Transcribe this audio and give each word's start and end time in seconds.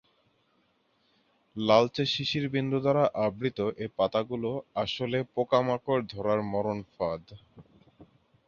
লালচে 1.55 2.03
শিশির 2.13 2.45
বিন্দু 2.55 2.77
দ্বারা 2.83 3.03
আবৃত 3.25 3.59
এ 3.77 3.87
পাতাগুলো 3.97 4.49
আসলে 4.75 5.17
পোকামাকড় 5.33 6.03
ধরার 6.13 6.39
মরণ 6.51 6.79
ফাঁদ। 6.93 7.23